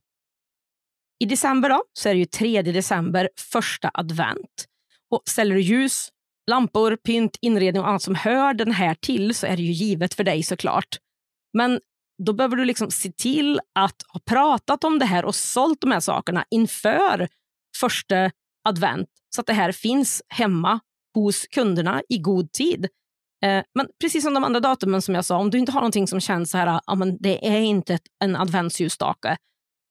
I 1.20 1.26
december 1.26 1.70
då, 1.70 1.84
så 1.94 2.10
är 2.10 2.14
det 2.14 2.20
ju 2.20 2.26
3 2.26 2.62
december, 2.62 3.30
första 3.52 3.92
advent. 3.94 4.66
Och 5.10 5.22
säljer 5.30 5.56
du 5.56 5.62
ljus, 5.62 6.10
lampor, 6.52 6.96
pynt, 6.96 7.38
inredning 7.42 7.82
och 7.82 7.90
annat 7.90 8.02
som 8.02 8.16
hör 8.16 8.54
den 8.54 8.72
här 8.72 8.96
till 8.96 9.36
så 9.36 9.48
är 9.48 9.58
det 9.58 9.64
ju 9.64 9.72
givet 9.72 10.14
för 10.14 10.24
dig 10.24 10.44
såklart. 10.44 10.98
Men 11.54 11.80
då 12.26 12.34
behöver 12.34 12.56
du 12.56 12.66
liksom 12.66 12.92
se 12.92 13.12
till 13.12 13.60
att 13.80 13.96
ha 14.14 14.20
pratat 14.20 14.84
om 14.84 15.00
det 15.00 15.06
här 15.06 15.26
och 15.26 15.36
sålt 15.36 15.82
de 15.82 15.92
här 15.92 16.00
sakerna 16.00 16.46
inför 16.50 17.28
första 17.78 18.32
advent 18.70 19.10
så 19.36 19.42
att 19.42 19.48
det 19.48 19.54
här 19.54 19.72
finns 19.72 20.22
hemma 20.30 20.80
hos 21.16 21.48
kunderna 21.48 22.02
i 22.10 22.18
god 22.18 22.52
tid. 22.52 22.88
Eh, 23.46 23.64
men 23.76 23.88
precis 24.02 24.24
som 24.24 24.34
de 24.34 24.44
andra 24.44 24.60
datumen 24.60 25.02
som 25.02 25.16
jag 25.16 25.26
sa, 25.26 25.38
om 25.38 25.50
du 25.50 25.58
inte 25.58 25.72
har 25.72 25.82
någonting 25.82 26.08
som 26.08 26.20
känns 26.20 26.52
så 26.52 26.58
här, 26.58 26.82
ja, 26.86 26.96
men 26.96 27.18
det 27.20 27.48
är 27.48 27.60
inte 27.60 27.94
ett, 27.94 28.08
en 28.24 28.36
adventsljusstake. 28.36 29.38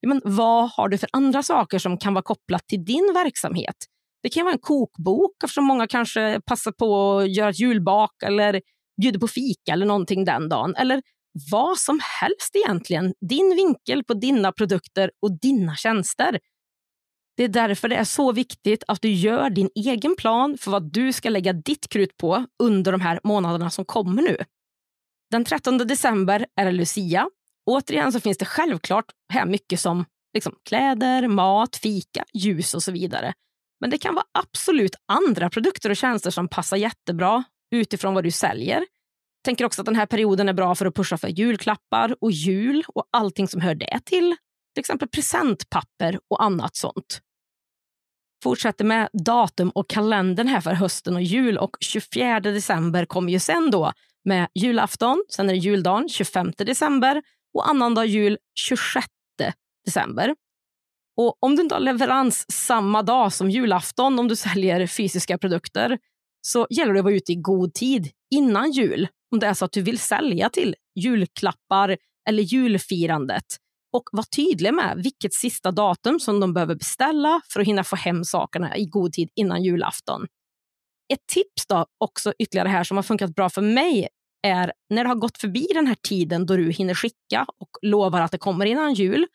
Ja, 0.01 0.09
men 0.09 0.21
vad 0.25 0.71
har 0.71 0.89
du 0.89 0.99
för 0.99 1.09
andra 1.13 1.43
saker 1.43 1.79
som 1.79 1.99
kan 1.99 2.15
vara 2.15 2.23
kopplat 2.23 2.67
till 2.67 2.85
din 2.85 3.11
verksamhet? 3.15 3.77
Det 4.23 4.29
kan 4.29 4.45
vara 4.45 4.53
en 4.53 4.61
kokbok 4.61 5.45
eftersom 5.45 5.65
många 5.65 5.87
kanske 5.87 6.41
passar 6.47 6.73
på 6.73 7.19
att 7.19 7.37
göra 7.37 7.51
ett 7.51 7.61
julbak 7.61 8.23
eller 8.23 8.61
bjuder 9.03 9.19
på 9.19 9.29
fika 9.29 9.73
eller 9.73 9.87
någonting 9.87 10.25
den 10.25 10.49
dagen. 10.49 10.75
Eller 10.75 11.03
vad 11.51 11.79
som 11.79 12.01
helst 12.21 12.57
egentligen. 12.57 13.15
Din 13.21 13.57
vinkel 13.57 14.05
på 14.05 14.15
dina 14.15 14.53
produkter 14.53 15.11
och 15.23 15.41
dina 15.41 15.77
tjänster. 15.77 16.39
Det 17.37 17.45
är 17.45 17.49
därför 17.49 17.89
det 17.89 17.97
är 17.97 18.05
så 18.05 18.33
viktigt 18.33 18.85
att 18.89 19.03
du 19.03 19.13
gör 19.13 19.51
din 19.51 19.71
egen 19.75 20.17
plan 20.17 20.59
för 20.61 20.71
vad 20.71 20.93
du 20.93 21.13
ska 21.13 21.31
lägga 21.31 21.53
ditt 21.53 21.89
krut 21.89 22.17
på 22.17 22.47
under 22.63 22.93
de 22.93 23.01
här 23.01 23.21
månaderna 23.25 23.71
som 23.71 23.85
kommer 23.85 24.23
nu. 24.23 24.37
Den 25.31 25.45
13 25.45 25.79
december 25.79 26.47
är 26.57 26.65
det 26.65 26.73
Lucia. 26.73 27.31
Återigen 27.67 28.13
så 28.13 28.21
finns 28.21 28.39
det 28.39 28.45
självklart 28.45 29.05
här 29.33 29.47
mycket 29.47 29.81
som 29.81 30.05
liksom 30.35 30.55
kläder, 30.69 31.29
mat, 31.29 31.77
fika, 31.77 32.25
ljus 32.35 32.75
och 32.75 32.83
så 32.83 32.93
vidare. 32.93 33.33
Men 33.81 33.91
det 33.91 33.99
kan 33.99 34.15
vara 34.15 34.27
absolut 34.33 34.95
andra 35.13 35.51
produkter 35.51 35.91
och 35.91 35.97
tjänster 35.97 36.31
som 36.31 36.49
passar 36.49 36.77
jättebra 36.77 37.45
utifrån 37.71 38.15
vad 38.15 38.25
du 38.25 38.31
säljer. 38.31 38.87
Tänker 39.45 39.65
också 39.65 39.83
att 39.83 39.87
den 39.87 39.97
här 39.97 40.07
perioden 40.07 40.49
är 40.49 40.53
bra 40.53 40.75
för 40.75 40.87
att 40.87 40.95
pusha 40.95 41.19
för 41.19 41.29
julklappar 41.29 42.17
och 42.21 42.31
jul 42.31 42.85
och 42.89 43.05
allting 43.11 43.49
som 43.49 43.61
hör 43.61 43.75
det 43.75 44.01
till. 44.05 44.37
Till 44.75 44.81
exempel 44.81 45.09
presentpapper 45.09 46.21
och 46.29 46.43
annat 46.43 46.77
sånt. 46.77 47.21
Fortsätter 48.43 48.85
med 48.85 49.09
datum 49.13 49.71
och 49.71 49.89
kalendern 49.91 50.49
här 50.49 50.61
för 50.61 50.73
hösten 50.73 51.15
och 51.15 51.23
jul 51.23 51.59
och 51.59 51.77
24 51.81 52.41
december 52.41 53.05
kommer 53.05 53.33
ju 53.33 53.39
sen 53.39 53.71
då 53.71 53.93
med 54.25 54.49
julafton, 54.55 55.25
sen 55.29 55.49
är 55.49 55.53
det 55.53 55.59
juldagen 55.59 56.09
25 56.09 56.53
december 56.57 57.23
och 57.55 57.69
annandag 57.69 58.05
jul 58.05 58.39
26 58.55 59.07
december. 59.85 60.35
Och 61.21 61.37
om 61.41 61.57
du 61.57 61.63
inte 61.63 61.75
har 61.75 61.81
leverans 61.81 62.53
samma 62.53 63.03
dag 63.03 63.33
som 63.33 63.51
julafton 63.51 64.19
om 64.19 64.29
du 64.29 64.37
säljer 64.37 64.87
fysiska 64.87 65.39
produkter 65.39 65.99
så 66.47 66.67
gäller 66.71 66.93
det 66.93 66.99
att 66.99 67.05
vara 67.05 67.15
ute 67.15 67.33
i 67.33 67.35
god 67.35 67.75
tid 67.75 68.11
innan 68.35 68.73
jul 68.73 69.09
om 69.33 69.39
det 69.39 69.47
är 69.47 69.55
så 69.55 69.65
att 69.65 69.73
du 69.73 69.83
vill 69.83 69.99
sälja 69.99 70.51
till 70.51 70.77
julklappar 70.95 71.97
eller 72.29 72.43
julfirandet 72.43 73.45
och 73.93 74.03
var 74.13 74.23
tydlig 74.23 74.75
med 74.75 75.01
vilket 75.03 75.35
sista 75.35 75.71
datum 75.71 76.21
som 76.21 76.41
de 76.41 76.55
behöver 76.55 76.75
beställa 76.75 77.41
för 77.53 77.61
att 77.61 77.67
hinna 77.67 77.85
få 77.85 77.97
hem 77.97 78.25
sakerna 78.25 78.77
i 78.77 78.87
god 78.87 79.13
tid 79.13 79.29
innan 79.37 79.63
julafton. 79.63 80.27
Ett 81.13 81.27
tips 81.33 81.67
då 81.69 81.87
också 81.99 82.33
ytterligare 82.39 82.69
här 82.69 82.85
som 82.85 82.97
har 82.97 83.03
funkat 83.03 83.35
bra 83.35 83.51
för 83.51 83.63
mig 83.63 84.09
är 84.43 84.73
när 84.91 85.05
det 85.05 85.09
har 85.11 85.17
gått 85.17 85.39
förbi 85.39 85.67
den 85.75 85.87
här 85.87 85.97
tiden 86.09 86.47
då 86.47 86.57
du 86.57 86.71
hinner 86.71 86.95
skicka 86.95 87.47
och 87.59 87.71
lovar 87.83 88.21
att 88.21 88.33
det 88.33 88.39
kommer 88.39 88.67
innan 88.67 88.95
jul 88.95 89.27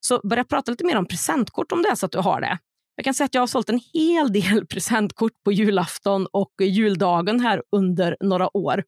så 0.00 0.20
börja 0.24 0.44
prata 0.44 0.70
lite 0.70 0.84
mer 0.84 0.96
om 0.96 1.06
presentkort 1.06 1.72
om 1.72 1.82
det 1.82 1.88
är 1.88 1.94
så 1.94 2.06
att 2.06 2.12
du 2.12 2.18
har 2.18 2.40
det. 2.40 2.58
Jag 2.94 3.04
kan 3.04 3.14
säga 3.14 3.24
att 3.24 3.34
jag 3.34 3.42
har 3.42 3.46
sålt 3.46 3.68
en 3.68 3.80
hel 3.92 4.32
del 4.32 4.66
presentkort 4.70 5.32
på 5.44 5.52
julafton 5.52 6.26
och 6.32 6.52
juldagen 6.60 7.40
här 7.40 7.62
under 7.76 8.16
några 8.20 8.56
år. 8.56 8.84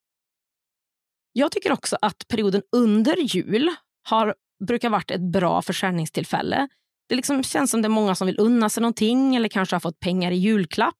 Jag 1.32 1.52
tycker 1.52 1.72
också 1.72 1.96
att 2.02 2.28
perioden 2.28 2.62
under 2.76 3.16
jul 3.16 3.70
har, 4.08 4.34
brukar 4.66 4.90
varit 4.90 5.10
ett 5.10 5.32
bra 5.32 5.62
försäljningstillfälle. 5.62 6.68
Det 7.08 7.16
liksom 7.16 7.42
känns 7.42 7.70
som 7.70 7.82
det 7.82 7.86
är 7.86 7.90
många 7.90 8.14
som 8.14 8.26
vill 8.26 8.40
unna 8.40 8.68
sig 8.68 8.80
någonting 8.80 9.36
eller 9.36 9.48
kanske 9.48 9.74
har 9.74 9.80
fått 9.80 10.00
pengar 10.00 10.30
i 10.30 10.36
julklapp. 10.36 10.98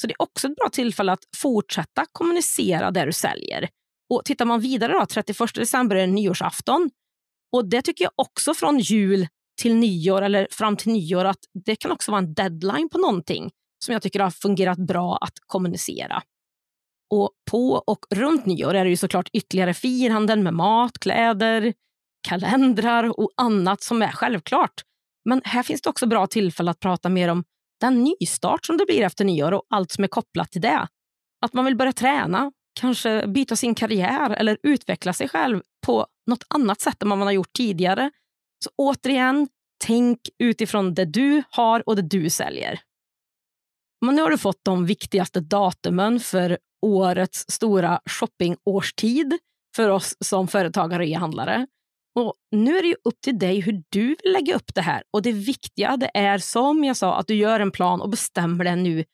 Så 0.00 0.06
det 0.06 0.12
är 0.12 0.22
också 0.22 0.48
ett 0.48 0.56
bra 0.56 0.68
tillfälle 0.68 1.12
att 1.12 1.24
fortsätta 1.36 2.06
kommunicera 2.12 2.90
det 2.90 3.04
du 3.04 3.12
säljer. 3.12 3.68
Och 4.14 4.24
Tittar 4.24 4.44
man 4.44 4.60
vidare, 4.60 4.92
då, 4.92 5.06
31 5.06 5.54
december 5.54 5.96
är 5.96 6.06
nyårsafton. 6.06 6.90
Och 7.52 7.68
Det 7.68 7.82
tycker 7.82 8.04
jag 8.04 8.12
också 8.16 8.54
från 8.54 8.78
jul 8.78 9.26
till 9.62 9.74
nyår 9.74 10.22
eller 10.22 10.48
fram 10.50 10.76
till 10.76 10.92
nyår 10.92 11.24
att 11.24 11.38
det 11.64 11.76
kan 11.76 11.92
också 11.92 12.10
vara 12.10 12.22
en 12.22 12.34
deadline 12.34 12.88
på 12.88 12.98
någonting 12.98 13.50
som 13.84 13.92
jag 13.92 14.02
tycker 14.02 14.20
har 14.20 14.30
fungerat 14.30 14.78
bra 14.78 15.16
att 15.20 15.32
kommunicera. 15.46 16.22
Och 17.10 17.30
på 17.50 17.70
och 17.86 17.98
runt 18.10 18.46
nyår 18.46 18.74
är 18.74 18.84
det 18.84 18.90
ju 18.90 18.96
såklart 18.96 19.28
ytterligare 19.32 19.74
firanden 19.74 20.42
med 20.42 20.54
mat, 20.54 20.98
kläder, 20.98 21.72
kalendrar 22.28 23.20
och 23.20 23.30
annat 23.36 23.82
som 23.82 24.02
är 24.02 24.12
självklart. 24.12 24.82
Men 25.24 25.42
här 25.44 25.62
finns 25.62 25.82
det 25.82 25.90
också 25.90 26.06
bra 26.06 26.26
tillfälle 26.26 26.70
att 26.70 26.80
prata 26.80 27.08
mer 27.08 27.28
om 27.28 27.44
den 27.80 28.04
nystart 28.04 28.66
som 28.66 28.76
det 28.76 28.86
blir 28.86 29.02
efter 29.02 29.24
nyår 29.24 29.52
och 29.52 29.62
allt 29.70 29.90
som 29.90 30.04
är 30.04 30.08
kopplat 30.08 30.52
till 30.52 30.60
det. 30.60 30.88
Att 31.44 31.52
man 31.52 31.64
vill 31.64 31.76
börja 31.76 31.92
träna, 31.92 32.52
kanske 32.80 33.26
byta 33.26 33.56
sin 33.56 33.74
karriär 33.74 34.30
eller 34.30 34.58
utveckla 34.62 35.12
sig 35.12 35.28
själv 35.28 35.62
på 35.86 36.06
något 36.26 36.44
annat 36.48 36.80
sätt 36.80 37.02
än 37.02 37.08
vad 37.08 37.18
man 37.18 37.26
har 37.26 37.32
gjort 37.32 37.52
tidigare. 37.52 38.10
Så 38.64 38.70
återigen, 38.76 39.48
tänk 39.84 40.18
utifrån 40.38 40.94
det 40.94 41.04
du 41.04 41.42
har 41.50 41.88
och 41.88 41.96
det 41.96 42.02
du 42.02 42.30
säljer. 42.30 42.80
Men 44.06 44.14
nu 44.14 44.22
har 44.22 44.30
du 44.30 44.38
fått 44.38 44.60
de 44.62 44.86
viktigaste 44.86 45.40
datumen 45.40 46.20
för 46.20 46.58
årets 46.82 47.44
stora 47.48 48.00
shoppingårstid 48.10 49.38
för 49.76 49.88
oss 49.88 50.16
som 50.20 50.48
företagare 50.48 51.02
och 51.02 51.08
e-handlare. 51.08 51.66
Och 52.18 52.34
nu 52.50 52.78
är 52.78 52.82
det 52.82 52.96
upp 53.04 53.20
till 53.20 53.38
dig 53.38 53.60
hur 53.60 53.82
du 53.88 54.06
vill 54.06 54.32
lägga 54.32 54.54
upp 54.54 54.74
det 54.74 54.80
här. 54.80 55.02
Och 55.10 55.22
Det 55.22 55.32
viktiga 55.32 55.96
det 55.96 56.10
är 56.14 56.38
som 56.38 56.84
jag 56.84 56.96
sa 56.96 57.16
att 57.16 57.26
du 57.26 57.34
gör 57.34 57.60
en 57.60 57.70
plan 57.70 58.00
och 58.00 58.08
bestämmer 58.08 58.64
den 58.64 58.82
nu 58.82 59.04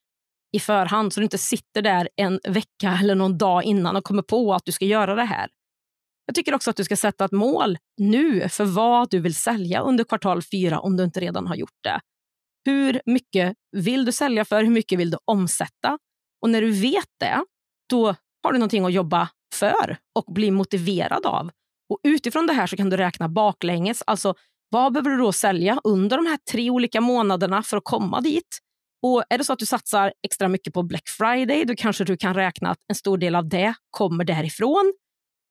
i 0.53 0.61
förhand 0.61 1.13
så 1.13 1.21
du 1.21 1.25
inte 1.25 1.39
sitter 1.39 1.83
där 1.83 2.09
en 2.17 2.41
vecka 2.49 2.99
eller 3.01 3.15
någon 3.15 3.39
dag 3.39 3.65
innan 3.65 3.97
och 3.97 4.05
kommer 4.05 4.23
på 4.23 4.55
att 4.55 4.65
du 4.65 4.73
ska 4.73 4.85
göra 4.85 5.15
det 5.15 5.25
här. 5.25 5.49
Jag 6.31 6.35
tycker 6.35 6.55
också 6.55 6.71
att 6.71 6.77
du 6.77 6.85
ska 6.85 6.97
sätta 6.97 7.25
ett 7.25 7.33
mål 7.33 7.79
nu 7.97 8.49
för 8.49 8.65
vad 8.65 9.11
du 9.11 9.21
vill 9.21 9.35
sälja 9.35 9.81
under 9.81 10.05
kvartal 10.05 10.43
fyra 10.43 10.81
om 10.81 10.97
du 10.97 11.05
inte 11.05 11.21
redan 11.21 11.47
har 11.47 11.55
gjort 11.55 11.79
det. 11.85 12.01
Hur 12.65 13.01
mycket 13.07 13.55
vill 13.77 14.05
du 14.05 14.13
sälja 14.13 14.45
för? 14.45 14.65
Hur 14.65 14.71
mycket 14.71 14.99
vill 14.99 15.11
du 15.11 15.19
omsätta? 15.25 15.99
Och 16.43 16.51
när 16.51 16.61
du 16.63 16.71
vet 16.71 17.09
det, 17.21 17.45
då 17.89 18.07
har 18.43 18.53
du 18.53 18.59
någonting 18.59 18.85
att 18.85 18.93
jobba 18.93 19.29
för 19.55 19.97
och 20.19 20.35
bli 20.35 20.51
motiverad 20.51 21.27
av. 21.27 21.51
Och 21.89 22.01
Utifrån 22.03 22.47
det 22.47 22.53
här 22.53 22.67
så 22.67 22.77
kan 22.77 22.91
du 22.91 22.97
räkna 22.97 23.29
baklänges. 23.29 24.03
Alltså, 24.07 24.35
vad 24.69 24.93
behöver 24.93 25.11
du 25.11 25.17
då 25.17 25.33
sälja 25.33 25.81
under 25.85 26.17
de 26.17 26.27
här 26.27 26.39
tre 26.51 26.71
olika 26.71 27.01
månaderna 27.01 27.63
för 27.63 27.77
att 27.77 27.85
komma 27.85 28.21
dit? 28.21 28.59
Och 29.03 29.25
Är 29.31 29.39
det 29.39 29.45
så 29.45 29.53
att 29.53 29.59
du 29.59 29.67
satsar 29.67 30.13
extra 30.27 30.49
mycket 30.49 30.75
på 30.75 30.83
Black 30.83 31.09
Friday, 31.09 31.65
då 31.65 31.75
kanske 31.77 32.05
du 32.05 32.17
kan 32.17 32.35
räkna 32.35 32.71
att 32.71 32.79
en 32.89 32.95
stor 32.95 33.19
del 33.19 33.35
av 33.35 33.49
det 33.49 33.75
kommer 33.91 34.25
därifrån. 34.25 34.93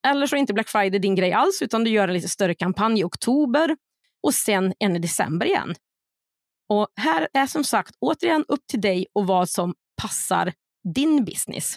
Eller 0.08 0.26
så 0.26 0.36
är 0.36 0.40
inte 0.40 0.54
Black 0.54 0.68
Friday 0.68 1.00
din 1.00 1.14
grej 1.14 1.32
alls, 1.32 1.62
utan 1.62 1.84
du 1.84 1.90
gör 1.90 2.08
en 2.08 2.14
lite 2.14 2.28
större 2.28 2.54
kampanj 2.54 3.00
i 3.00 3.04
oktober 3.04 3.76
och 4.22 4.34
sen 4.34 4.74
en 4.78 4.96
i 4.96 4.98
december 4.98 5.46
igen. 5.46 5.74
Och 6.68 6.88
Här 6.96 7.28
är 7.32 7.46
som 7.46 7.64
sagt 7.64 7.94
återigen 8.00 8.44
upp 8.48 8.66
till 8.66 8.80
dig 8.80 9.06
och 9.12 9.26
vad 9.26 9.48
som 9.48 9.74
passar 10.02 10.52
din 10.94 11.24
business. 11.24 11.76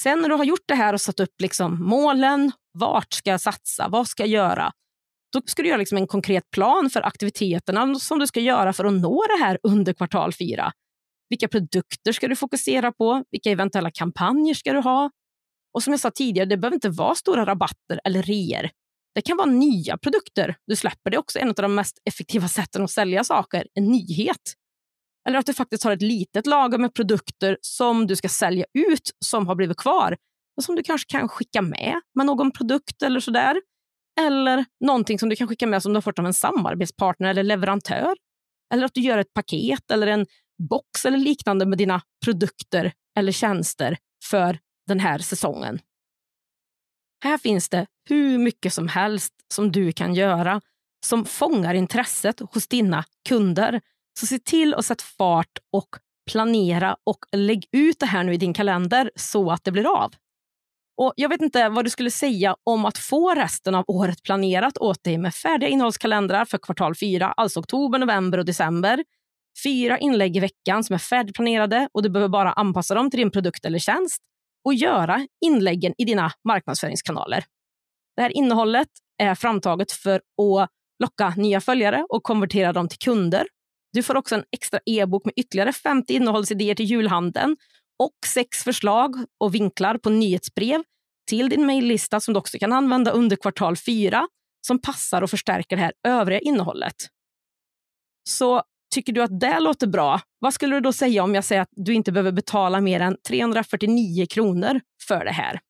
Sen 0.00 0.20
när 0.20 0.28
du 0.28 0.34
har 0.34 0.44
gjort 0.44 0.64
det 0.66 0.74
här 0.74 0.94
och 0.94 1.00
satt 1.00 1.20
upp 1.20 1.40
liksom 1.40 1.84
målen, 1.84 2.52
vart 2.72 3.12
ska 3.12 3.30
jag 3.30 3.40
satsa, 3.40 3.88
vad 3.88 4.08
ska 4.08 4.22
jag 4.22 4.30
göra? 4.30 4.72
Då 5.32 5.42
ska 5.46 5.62
du 5.62 5.68
göra 5.68 5.78
liksom 5.78 5.98
en 5.98 6.06
konkret 6.06 6.50
plan 6.50 6.90
för 6.90 7.06
aktiviteterna 7.06 7.94
som 7.94 8.18
du 8.18 8.26
ska 8.26 8.40
göra 8.40 8.72
för 8.72 8.84
att 8.84 8.92
nå 8.92 9.24
det 9.28 9.44
här 9.44 9.58
under 9.62 9.92
kvartal 9.92 10.32
fyra. 10.32 10.72
Vilka 11.28 11.48
produkter 11.48 12.12
ska 12.12 12.28
du 12.28 12.36
fokusera 12.36 12.92
på? 12.92 13.24
Vilka 13.30 13.50
eventuella 13.50 13.90
kampanjer 13.90 14.54
ska 14.54 14.72
du 14.72 14.80
ha? 14.80 15.10
Och 15.74 15.82
som 15.82 15.92
jag 15.92 16.00
sa 16.00 16.10
tidigare, 16.10 16.48
det 16.48 16.56
behöver 16.56 16.74
inte 16.74 16.88
vara 16.88 17.14
stora 17.14 17.46
rabatter 17.46 18.00
eller 18.04 18.22
reor. 18.22 18.70
Det 19.14 19.22
kan 19.22 19.36
vara 19.36 19.50
nya 19.50 19.98
produkter 19.98 20.56
du 20.66 20.76
släpper. 20.76 21.10
Det 21.10 21.16
är 21.16 21.18
också 21.18 21.38
en 21.38 21.48
av 21.48 21.54
de 21.54 21.74
mest 21.74 21.98
effektiva 22.04 22.48
sätten 22.48 22.84
att 22.84 22.90
sälja 22.90 23.24
saker, 23.24 23.66
en 23.74 23.84
nyhet. 23.84 24.54
Eller 25.28 25.38
att 25.38 25.46
du 25.46 25.54
faktiskt 25.54 25.84
har 25.84 25.92
ett 25.92 26.02
litet 26.02 26.46
lager 26.46 26.78
med 26.78 26.94
produkter 26.94 27.58
som 27.60 28.06
du 28.06 28.16
ska 28.16 28.28
sälja 28.28 28.64
ut 28.78 29.10
som 29.24 29.46
har 29.46 29.54
blivit 29.54 29.76
kvar. 29.76 30.16
Och 30.56 30.64
som 30.64 30.76
du 30.76 30.82
kanske 30.82 31.10
kan 31.10 31.28
skicka 31.28 31.62
med 31.62 32.00
med 32.14 32.26
någon 32.26 32.50
produkt 32.50 33.02
eller 33.02 33.20
sådär. 33.20 33.60
Eller 34.20 34.64
någonting 34.84 35.18
som 35.18 35.28
du 35.28 35.36
kan 35.36 35.48
skicka 35.48 35.66
med 35.66 35.82
som 35.82 35.92
du 35.92 35.96
har 35.96 36.02
fått 36.02 36.18
av 36.18 36.26
en 36.26 36.34
samarbetspartner 36.34 37.30
eller 37.30 37.42
leverantör. 37.42 38.14
Eller 38.74 38.84
att 38.84 38.94
du 38.94 39.00
gör 39.00 39.18
ett 39.18 39.34
paket 39.34 39.90
eller 39.90 40.06
en 40.06 40.26
box 40.68 41.04
eller 41.04 41.18
liknande 41.18 41.66
med 41.66 41.78
dina 41.78 42.02
produkter 42.24 42.92
eller 43.18 43.32
tjänster 43.32 43.96
för 44.24 44.58
den 44.86 45.00
här 45.00 45.18
säsongen. 45.18 45.80
Här 47.24 47.38
finns 47.38 47.68
det 47.68 47.86
hur 48.08 48.38
mycket 48.38 48.72
som 48.72 48.88
helst 48.88 49.32
som 49.54 49.72
du 49.72 49.92
kan 49.92 50.14
göra 50.14 50.60
som 51.06 51.24
fångar 51.24 51.74
intresset 51.74 52.40
hos 52.40 52.68
dina 52.68 53.04
kunder. 53.28 53.80
Så 54.20 54.26
se 54.26 54.38
till 54.38 54.74
att 54.74 54.86
sätta 54.86 55.04
fart 55.18 55.58
och 55.72 55.88
planera 56.30 56.96
och 57.04 57.18
lägg 57.32 57.64
ut 57.72 57.98
det 57.98 58.06
här 58.06 58.24
nu 58.24 58.34
i 58.34 58.36
din 58.36 58.54
kalender 58.54 59.10
så 59.16 59.50
att 59.50 59.64
det 59.64 59.72
blir 59.72 60.02
av. 60.02 60.14
Och 60.96 61.12
Jag 61.16 61.28
vet 61.28 61.42
inte 61.42 61.68
vad 61.68 61.84
du 61.84 61.90
skulle 61.90 62.10
säga 62.10 62.56
om 62.64 62.84
att 62.84 62.98
få 62.98 63.34
resten 63.34 63.74
av 63.74 63.84
året 63.88 64.22
planerat 64.22 64.78
åt 64.78 65.04
dig 65.04 65.18
med 65.18 65.34
färdiga 65.34 65.70
innehållskalendrar 65.70 66.44
för 66.44 66.58
kvartal 66.58 66.94
fyra, 66.94 67.32
alltså 67.32 67.60
oktober, 67.60 67.98
november 67.98 68.38
och 68.38 68.44
december. 68.44 69.04
Fyra 69.64 69.98
inlägg 69.98 70.36
i 70.36 70.40
veckan 70.40 70.84
som 70.84 70.94
är 70.94 70.98
färdigplanerade 70.98 71.88
och 71.92 72.02
du 72.02 72.10
behöver 72.10 72.28
bara 72.28 72.52
anpassa 72.52 72.94
dem 72.94 73.10
till 73.10 73.18
din 73.18 73.30
produkt 73.30 73.64
eller 73.64 73.78
tjänst 73.78 74.22
och 74.64 74.74
göra 74.74 75.26
inläggen 75.44 75.94
i 75.98 76.04
dina 76.04 76.32
marknadsföringskanaler. 76.48 77.44
Det 78.16 78.22
här 78.22 78.36
innehållet 78.36 78.88
är 79.18 79.34
framtaget 79.34 79.92
för 79.92 80.14
att 80.16 80.70
locka 81.02 81.34
nya 81.36 81.60
följare 81.60 82.06
och 82.08 82.22
konvertera 82.22 82.72
dem 82.72 82.88
till 82.88 82.98
kunder. 82.98 83.46
Du 83.92 84.02
får 84.02 84.16
också 84.16 84.34
en 84.34 84.44
extra 84.52 84.80
e-bok 84.86 85.24
med 85.24 85.34
ytterligare 85.36 85.72
50 85.72 86.14
innehållsidéer 86.14 86.74
till 86.74 86.86
julhandeln 86.86 87.56
och 87.98 88.14
sex 88.26 88.58
förslag 88.58 89.16
och 89.40 89.54
vinklar 89.54 89.98
på 89.98 90.10
nyhetsbrev 90.10 90.82
till 91.28 91.48
din 91.48 91.66
mejllista 91.66 92.20
som 92.20 92.34
du 92.34 92.38
också 92.38 92.58
kan 92.58 92.72
använda 92.72 93.10
under 93.10 93.36
kvartal 93.36 93.76
fyra 93.76 94.28
som 94.66 94.80
passar 94.80 95.22
och 95.22 95.30
förstärker 95.30 95.76
det 95.76 95.82
här 95.82 95.92
övriga 96.08 96.40
innehållet. 96.40 96.94
Så 98.28 98.62
tycker 98.92 99.12
du 99.12 99.22
att 99.22 99.40
det 99.40 99.60
låter 99.60 99.86
bra, 99.86 100.20
vad 100.38 100.54
skulle 100.54 100.76
du 100.76 100.80
då 100.80 100.92
säga 100.92 101.22
om 101.22 101.34
jag 101.34 101.44
säger 101.44 101.62
att 101.62 101.68
du 101.72 101.94
inte 101.94 102.12
behöver 102.12 102.32
betala 102.32 102.80
mer 102.80 103.00
än 103.00 103.16
349 103.28 104.26
kronor 104.30 104.80
för 105.08 105.24
det 105.24 105.32
här? 105.32 105.60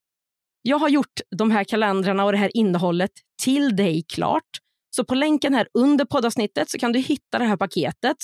Jag 0.63 0.79
har 0.79 0.89
gjort 0.89 1.21
de 1.37 1.51
här 1.51 1.65
kalendrarna 1.65 2.25
och 2.25 2.33
det 2.33 2.39
här 2.39 2.57
innehållet 2.57 3.11
till 3.43 3.77
dig 3.77 4.05
klart. 4.09 4.49
Så 4.97 5.05
på 5.05 5.15
länken 5.15 5.55
här 5.55 5.69
under 5.75 6.05
poddavsnittet 6.05 6.71
så 6.71 6.79
kan 6.79 6.93
du 6.93 6.99
hitta 6.99 7.39
det 7.39 7.45
här 7.45 7.57
paketet 7.57 8.17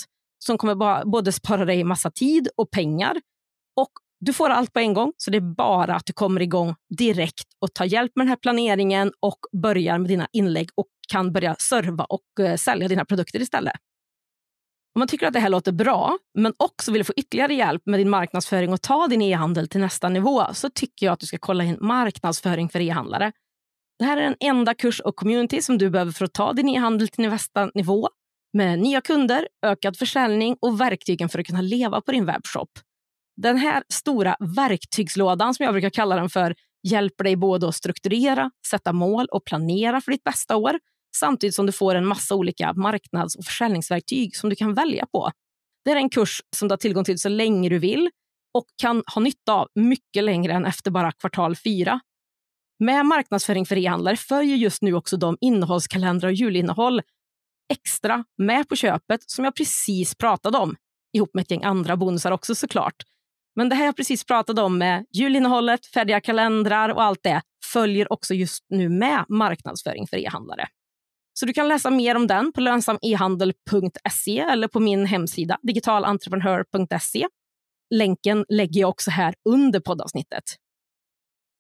som 0.45 0.59
kommer 0.59 1.05
både 1.05 1.33
spara 1.33 1.65
dig 1.65 1.85
massa 1.85 2.11
tid 2.11 2.49
och 2.57 2.71
pengar. 2.71 3.17
Och 3.77 3.91
du 4.21 4.33
får 4.33 4.51
allt 4.51 4.73
på 4.73 4.79
en 4.79 4.95
gång, 4.95 5.13
så 5.17 5.31
det 5.31 5.37
är 5.37 5.55
bara 5.55 5.95
att 5.95 6.07
du 6.07 6.13
kommer 6.13 6.41
igång 6.41 6.75
direkt 6.99 7.47
och 7.61 7.75
tar 7.75 7.85
hjälp 7.85 8.13
med 8.15 8.27
den 8.27 8.29
här 8.29 8.37
planeringen 8.37 9.13
och 9.21 9.39
börjar 9.63 9.99
med 9.99 10.09
dina 10.09 10.29
inlägg 10.33 10.69
och 10.75 10.89
kan 11.09 11.33
börja 11.33 11.55
serva 11.55 12.05
och 12.05 12.45
eh, 12.45 12.57
sälja 12.57 12.89
dina 12.89 13.05
produkter 13.05 13.41
istället. 13.41 13.75
Om 14.99 15.01
man 15.01 15.09
tycker 15.09 15.27
att 15.27 15.33
det 15.33 15.41
här 15.41 15.49
låter 15.49 15.73
bra, 15.73 16.19
men 16.39 16.53
också 16.57 16.93
vill 16.93 17.05
få 17.05 17.13
ytterligare 17.17 17.55
hjälp 17.55 17.83
med 17.87 18.01
din 18.01 18.11
marknadsföring 18.11 18.73
och 18.73 18.83
ta 18.83 19.07
din 19.07 19.23
e-handel 19.23 19.69
till 19.69 19.81
nästa 19.81 20.09
nivå, 20.09 20.45
så 20.53 20.71
tycker 20.71 21.07
jag 21.07 21.13
att 21.13 21.21
du 21.21 21.27
ska 21.27 21.39
kolla 21.39 21.65
in 21.65 21.79
marknadsföring 21.81 22.69
för 22.69 22.81
e-handlare. 22.81 23.33
Det 23.99 24.05
här 24.05 24.17
är 24.17 24.23
den 24.23 24.37
enda 24.41 24.75
kurs 24.75 25.01
och 25.01 25.17
community 25.17 25.63
som 25.63 25.79
du 25.79 25.91
behöver 25.91 26.13
för 26.13 26.25
att 26.25 26.33
ta 26.33 26.53
din 26.53 26.69
e-handel 26.69 27.09
till 27.09 27.31
nästa 27.31 27.71
nivå 27.75 28.09
med 28.53 28.79
nya 28.79 29.01
kunder, 29.01 29.49
ökad 29.67 29.97
försäljning 29.97 30.57
och 30.61 30.81
verktygen 30.81 31.29
för 31.29 31.39
att 31.39 31.47
kunna 31.47 31.63
leva 31.63 32.01
på 32.01 32.13
din 32.13 32.27
webbshop. 32.27 32.71
Den 33.37 33.57
här 33.57 33.83
stora 33.89 34.37
verktygslådan, 34.57 35.55
som 35.55 35.65
jag 35.65 35.75
brukar 35.75 35.91
kalla 35.91 36.17
den 36.17 36.31
för, 36.31 36.55
hjälper 36.89 37.25
dig 37.25 37.37
både 37.37 37.69
att 37.69 37.75
strukturera, 37.75 38.51
sätta 38.71 38.93
mål 38.93 39.27
och 39.27 39.45
planera 39.45 40.01
för 40.01 40.13
ditt 40.13 40.25
bästa 40.25 40.57
år 40.57 40.79
samtidigt 41.17 41.55
som 41.55 41.67
du 41.67 41.73
får 41.73 41.95
en 41.95 42.07
massa 42.07 42.35
olika 42.35 42.73
marknads 42.73 43.37
och 43.37 43.45
försäljningsverktyg 43.45 44.37
som 44.37 44.51
du 44.51 44.57
kan 44.57 44.75
välja 44.75 45.07
på. 45.13 45.31
Det 45.85 45.91
är 45.91 45.97
en 45.97 46.11
kurs 46.11 46.41
som 46.57 46.69
du 46.69 46.73
har 46.73 46.79
tillgång 46.79 47.05
till 47.05 47.19
så 47.19 47.29
länge 47.29 47.69
du 47.69 47.79
vill 47.79 48.11
och 48.55 48.65
kan 48.83 49.03
ha 49.15 49.21
nytta 49.21 49.53
av 49.53 49.69
mycket 49.75 50.25
längre 50.25 50.53
än 50.53 50.65
efter 50.65 50.91
bara 50.91 51.13
kvartal 51.13 51.57
fyra. 51.57 52.01
Med 52.79 53.07
marknadsföring 53.07 53.67
för 53.67 53.77
e-handlare 53.79 54.17
följer 54.17 54.57
just 54.57 54.83
nu 54.83 54.95
också 54.95 55.17
de 55.17 55.37
innehållskalendrar 55.41 56.29
och 56.29 56.35
julinnehåll 56.35 57.03
extra 57.73 58.25
med 58.39 58.69
på 58.69 58.77
köpet 58.77 59.21
som 59.27 59.45
jag 59.45 59.55
precis 59.55 60.15
pratade 60.15 60.59
om, 60.59 60.77
ihop 61.13 61.31
med 61.35 61.43
ett 61.43 61.51
gäng 61.51 61.65
andra 61.65 61.97
bonusar 61.97 62.31
också 62.31 62.55
såklart. 62.55 62.95
Men 63.57 63.69
det 63.69 63.75
här 63.75 63.85
jag 63.85 63.97
precis 63.97 64.25
pratade 64.25 64.63
om 64.63 64.79
med 64.79 65.07
julinnehållet, 65.13 65.87
färdiga 65.87 66.21
kalendrar 66.21 66.89
och 66.89 67.03
allt 67.03 67.23
det 67.23 67.43
följer 67.73 68.13
också 68.13 68.35
just 68.35 68.67
nu 68.69 68.89
med 68.89 69.25
marknadsföring 69.29 70.07
för 70.07 70.17
e-handlare. 70.17 70.69
Så 71.41 71.47
du 71.47 71.53
kan 71.53 71.69
läsa 71.69 71.91
mer 71.91 72.15
om 72.15 72.27
den 72.27 72.53
på 72.53 72.61
lönsamehandel.se 72.61 74.39
eller 74.39 74.69
på 74.69 74.81
min 74.81 75.07
hemsida 75.07 75.59
digitalentreprenör.se. 75.63 77.27
Länken 77.95 78.45
lägger 78.49 78.81
jag 78.81 78.91
också 78.91 79.11
här 79.11 79.35
under 79.49 79.81
poddavsnittet. 79.81 80.45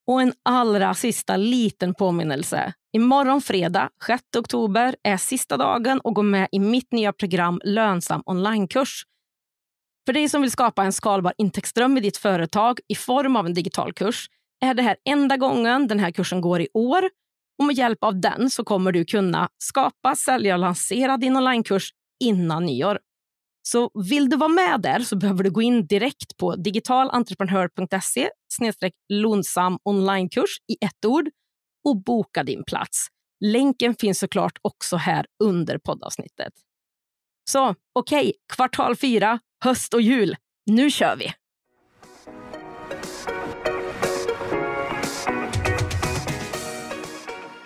Och 0.06 0.22
en 0.22 0.32
allra 0.44 0.94
sista 0.94 1.36
liten 1.36 1.94
påminnelse. 1.94 2.72
Imorgon 2.92 3.40
fredag, 3.40 3.90
6 4.06 4.22
oktober, 4.38 4.96
är 5.02 5.16
sista 5.16 5.56
dagen 5.56 6.00
att 6.04 6.14
gå 6.14 6.22
med 6.22 6.48
i 6.52 6.58
mitt 6.58 6.92
nya 6.92 7.12
program 7.12 7.60
Lönsam 7.64 8.22
onlinekurs. 8.26 9.02
För 10.06 10.12
dig 10.12 10.28
som 10.28 10.42
vill 10.42 10.50
skapa 10.50 10.84
en 10.84 10.92
skalbar 10.92 11.32
intäktsström 11.38 11.96
i 11.96 12.00
ditt 12.00 12.16
företag 12.16 12.80
i 12.88 12.94
form 12.94 13.36
av 13.36 13.46
en 13.46 13.54
digital 13.54 13.92
kurs 13.92 14.26
är 14.64 14.74
det 14.74 14.82
här 14.82 14.96
enda 15.08 15.36
gången 15.36 15.86
den 15.86 15.98
här 15.98 16.10
kursen 16.10 16.40
går 16.40 16.60
i 16.60 16.68
år 16.74 17.04
och 17.58 17.64
med 17.64 17.76
hjälp 17.76 18.04
av 18.04 18.20
den 18.20 18.50
så 18.50 18.64
kommer 18.64 18.92
du 18.92 19.04
kunna 19.04 19.48
skapa, 19.58 20.16
sälja 20.16 20.54
och 20.54 20.60
lansera 20.60 21.16
din 21.16 21.36
onlinekurs 21.36 21.90
innan 22.24 22.66
nyår. 22.66 22.98
Så 23.62 23.90
vill 24.10 24.30
du 24.30 24.36
vara 24.36 24.48
med 24.48 24.80
där 24.80 25.00
så 25.00 25.16
behöver 25.16 25.44
du 25.44 25.50
gå 25.50 25.62
in 25.62 25.86
direkt 25.86 26.36
på 26.36 26.56
digitalentreprenör.se 26.56 28.30
lonsam 29.08 29.78
onlinekurs 29.84 30.58
i 30.72 30.84
ett 30.84 31.04
ord 31.04 31.28
och 31.84 32.02
boka 32.02 32.44
din 32.44 32.64
plats. 32.64 33.06
Länken 33.44 33.94
finns 33.94 34.18
såklart 34.18 34.58
också 34.62 34.96
här 34.96 35.26
under 35.44 35.78
poddavsnittet. 35.78 36.52
Så 37.50 37.74
okej, 37.92 38.20
okay, 38.20 38.32
kvartal 38.52 38.96
fyra, 38.96 39.40
höst 39.64 39.94
och 39.94 40.02
jul. 40.02 40.36
Nu 40.66 40.90
kör 40.90 41.16
vi! 41.16 41.32